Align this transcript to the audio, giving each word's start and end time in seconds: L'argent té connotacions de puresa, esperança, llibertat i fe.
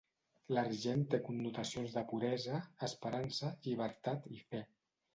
L'argent 0.57 1.03
té 1.11 1.19
connotacions 1.27 1.95
de 1.99 2.05
puresa, 2.15 2.65
esperança, 2.91 3.55
llibertat 3.69 4.31
i 4.39 4.47
fe. 4.51 4.69